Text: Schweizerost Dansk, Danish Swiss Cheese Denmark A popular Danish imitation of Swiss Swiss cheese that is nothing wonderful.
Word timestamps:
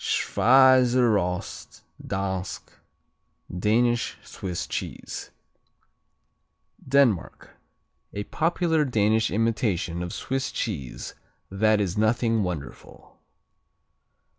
Schweizerost 0.03 1.83
Dansk, 2.03 2.71
Danish 3.55 4.17
Swiss 4.23 4.65
Cheese 4.65 5.29
Denmark 6.89 7.51
A 8.11 8.23
popular 8.23 8.83
Danish 8.83 9.29
imitation 9.29 10.01
of 10.01 10.11
Swiss 10.11 10.45
Swiss 10.45 10.51
cheese 10.53 11.13
that 11.51 11.79
is 11.79 11.99
nothing 11.99 12.41
wonderful. 12.41 13.19